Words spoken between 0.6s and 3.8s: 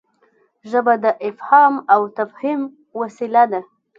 ژبه د افهام او تفهیم وسیله ده.